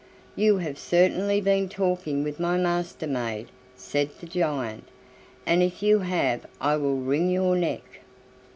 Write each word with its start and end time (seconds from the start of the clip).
"You 0.35 0.57
have 0.57 0.79
certainly 0.79 1.39
been 1.41 1.69
talking 1.69 2.23
with 2.23 2.39
my 2.39 2.57
Master 2.57 3.05
maid!" 3.05 3.49
said 3.75 4.09
the 4.19 4.25
giant, 4.25 4.85
"and 5.45 5.61
if 5.61 5.83
you 5.83 5.99
have 5.99 6.47
I 6.59 6.75
will 6.77 6.97
wring 6.97 7.29
your 7.29 7.55
neck." 7.55 7.83